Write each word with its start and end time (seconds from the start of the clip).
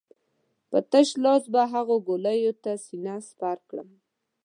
په 0.69 0.77
تش 0.91 1.09
لاس 1.23 1.43
به 1.53 1.61
هغو 1.73 1.95
ګولیو 2.07 2.53
ته 2.63 2.71
سينه 2.85 3.15
سپر 3.27 3.57
کړم. 3.69 3.89